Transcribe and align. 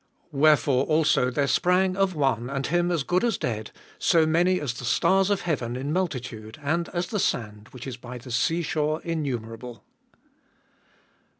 Wherefore 0.31 0.85
also 0.85 1.29
there 1.29 1.45
sprang 1.45 1.95
of 1.95 2.15
one, 2.15 2.49
and 2.49 2.65
him 2.65 2.89
as 2.89 3.03
good 3.03 3.23
as 3.23 3.37
dead, 3.37 3.69
so 3.99 4.25
many, 4.25 4.59
as 4.59 4.73
the 4.73 4.83
stars 4.83 5.29
of 5.29 5.41
heaven 5.41 5.75
in 5.75 5.93
multitude, 5.93 6.57
and 6.63 6.89
as 6.89 7.05
the 7.05 7.19
sand, 7.19 7.67
which 7.69 7.85
is 7.85 7.97
by 7.97 8.17
the 8.17 8.31
sea 8.31 8.63
shore, 8.63 8.99
innumerable. 9.03 9.83